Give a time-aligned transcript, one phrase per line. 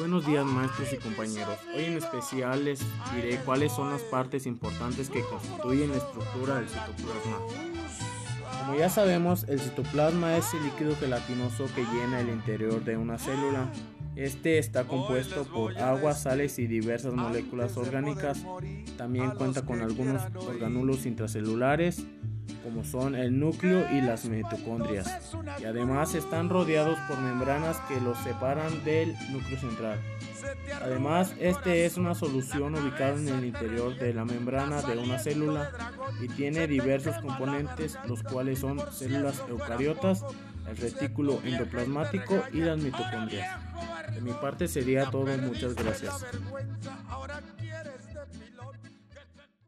[0.00, 1.58] Buenos días maestros y compañeros.
[1.76, 2.80] Hoy en especial les
[3.14, 7.38] diré cuáles son las partes importantes que constituyen la estructura del citoplasma.
[8.60, 13.18] Como ya sabemos, el citoplasma es el líquido gelatinoso que llena el interior de una
[13.18, 13.70] célula.
[14.16, 18.42] Este está compuesto por agua, sales y diversas moléculas orgánicas.
[18.96, 22.06] También cuenta con algunos orgánulos intracelulares
[22.62, 28.18] como son el núcleo y las mitocondrias, y además están rodeados por membranas que los
[28.18, 29.98] separan del núcleo central.
[30.82, 35.70] Además, este es una solución ubicada en el interior de la membrana de una célula
[36.20, 40.24] y tiene diversos componentes, los cuales son células eucariotas,
[40.68, 43.58] el retículo endoplasmático y las mitocondrias.
[44.14, 46.24] De mi parte sería todo, muchas gracias.